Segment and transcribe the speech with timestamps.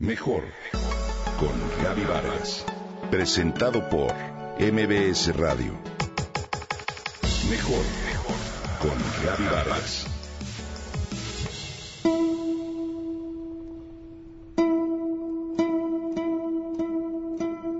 [0.00, 0.44] Mejor
[1.40, 1.50] con
[1.82, 2.64] Gaby Vargas.
[3.10, 4.14] Presentado por
[4.60, 5.72] MBS Radio.
[7.50, 7.82] Mejor
[8.80, 10.06] con Gaby Vargas.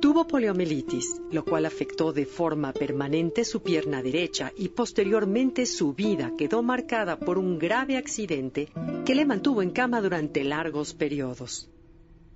[0.00, 6.32] Tuvo poliomielitis, lo cual afectó de forma permanente su pierna derecha y posteriormente su vida
[6.36, 8.70] quedó marcada por un grave accidente
[9.06, 11.70] que le mantuvo en cama durante largos periodos.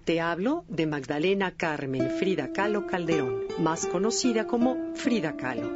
[0.04, 5.70] Te hablo de Magdalena Carmen Frida Kahlo Calderón, más conocida como Frida Kahlo,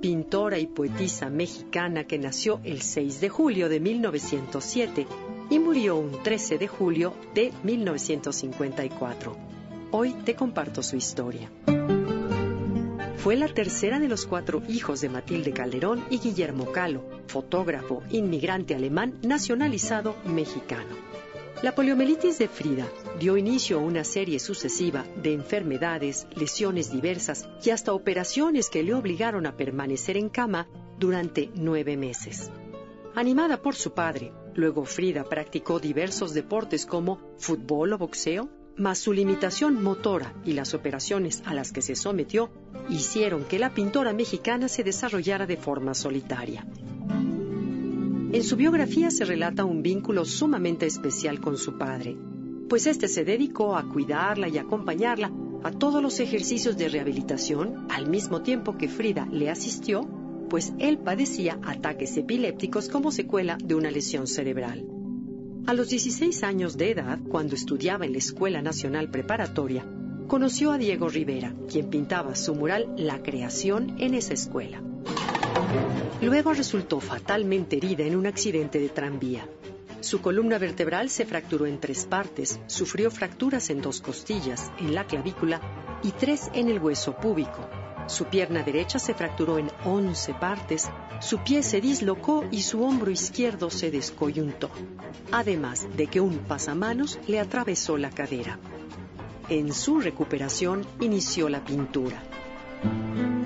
[0.00, 5.06] pintora y poetisa mexicana que nació el 6 de julio de 1907
[5.50, 9.36] y murió un 13 de julio de 1954.
[9.90, 11.50] Hoy te comparto su historia.
[13.18, 18.74] Fue la tercera de los cuatro hijos de Matilde Calderón y Guillermo Kahlo, fotógrafo, inmigrante
[18.74, 20.96] alemán nacionalizado mexicano.
[21.60, 22.86] La poliomielitis de Frida
[23.18, 28.94] dio inicio a una serie sucesiva de enfermedades, lesiones diversas y hasta operaciones que le
[28.94, 30.68] obligaron a permanecer en cama
[31.00, 32.52] durante nueve meses.
[33.16, 39.12] Animada por su padre, luego Frida practicó diversos deportes como fútbol o boxeo, mas su
[39.12, 42.50] limitación motora y las operaciones a las que se sometió
[42.88, 46.64] hicieron que la pintora mexicana se desarrollara de forma solitaria.
[48.30, 52.14] En su biografía se relata un vínculo sumamente especial con su padre,
[52.68, 55.32] pues éste se dedicó a cuidarla y acompañarla
[55.64, 60.06] a todos los ejercicios de rehabilitación, al mismo tiempo que Frida le asistió,
[60.50, 64.84] pues él padecía ataques epilépticos como secuela de una lesión cerebral.
[65.66, 69.86] A los 16 años de edad, cuando estudiaba en la Escuela Nacional Preparatoria,
[70.26, 74.82] conoció a Diego Rivera, quien pintaba su mural La Creación en esa escuela.
[76.20, 79.48] Luego resultó fatalmente herida en un accidente de tranvía.
[80.00, 85.04] Su columna vertebral se fracturó en tres partes, sufrió fracturas en dos costillas, en la
[85.04, 85.60] clavícula
[86.02, 87.68] y tres en el hueso púbico.
[88.08, 90.90] Su pierna derecha se fracturó en once partes,
[91.20, 94.70] su pie se dislocó y su hombro izquierdo se descoyuntó,
[95.30, 98.58] además de que un pasamanos le atravesó la cadera.
[99.48, 102.22] En su recuperación inició la pintura.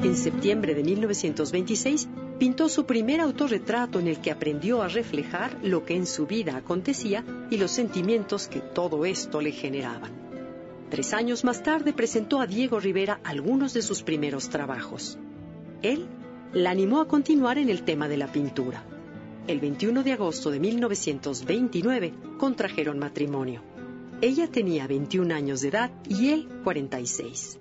[0.03, 2.09] En septiembre de 1926
[2.43, 6.57] pintó su primer autorretrato en el que aprendió a reflejar lo que en su vida
[6.57, 10.11] acontecía y los sentimientos que todo esto le generaban.
[10.91, 15.19] Tres años más tarde presentó a Diego Rivera algunos de sus primeros trabajos.
[15.83, 16.09] Él
[16.53, 18.83] la animó a continuar en el tema de la pintura.
[19.47, 23.63] El 21 de agosto de 1929 contrajeron matrimonio.
[24.21, 27.61] Ella tenía 21 años de edad y él 46.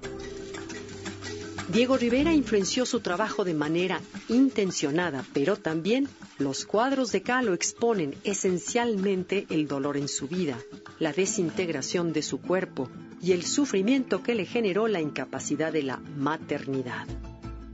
[1.72, 8.14] Diego Rivera influenció su trabajo de manera intencionada, pero también los cuadros de Kahlo exponen
[8.26, 10.58] esencialmente el dolor en su vida,
[11.00, 12.90] la desintegración de su cuerpo
[13.22, 17.08] y el sufrimiento que le generó la incapacidad de la maternidad.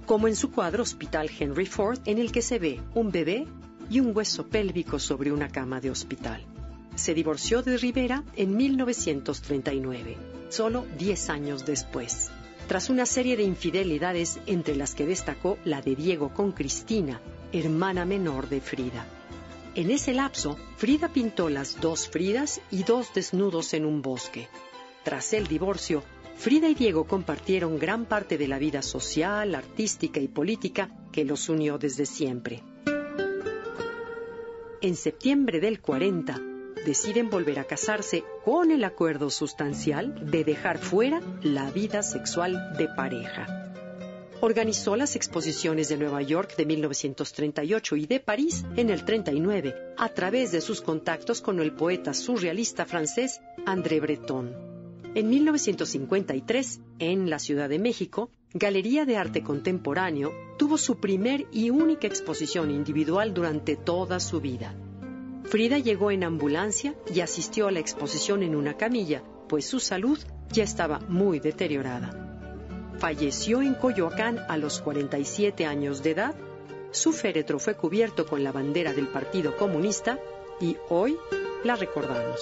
[0.06, 3.48] Como en su cuadro Hospital Henry Ford, en el que se ve un bebé
[3.90, 6.46] y un hueso pélvico sobre una cama de hospital.
[6.94, 10.18] Se divorció de Rivera en 1939,
[10.50, 12.30] solo 10 años después
[12.68, 17.22] tras una serie de infidelidades entre las que destacó la de Diego con Cristina,
[17.54, 19.06] hermana menor de Frida.
[19.74, 24.48] En ese lapso, Frida pintó las dos Fridas y dos desnudos en un bosque.
[25.04, 26.04] Tras el divorcio,
[26.36, 31.48] Frida y Diego compartieron gran parte de la vida social, artística y política que los
[31.50, 32.64] unió desde siempre.
[34.82, 36.40] En septiembre del 40,
[36.88, 42.88] deciden volver a casarse con el acuerdo sustancial de dejar fuera la vida sexual de
[42.88, 43.46] pareja.
[44.40, 50.10] Organizó las exposiciones de Nueva York de 1938 y de París en el 39 a
[50.10, 54.56] través de sus contactos con el poeta surrealista francés André Breton.
[55.14, 61.70] En 1953, en la Ciudad de México, Galería de Arte Contemporáneo tuvo su primer y
[61.70, 64.74] única exposición individual durante toda su vida.
[65.48, 70.20] Frida llegó en ambulancia y asistió a la exposición en una camilla, pues su salud
[70.52, 72.12] ya estaba muy deteriorada.
[73.00, 76.36] Falleció en Coyoacán a los 47 años de edad.
[76.92, 80.20] Su féretro fue cubierto con la bandera del Partido Comunista
[80.60, 81.18] y hoy
[81.64, 82.42] la recordamos.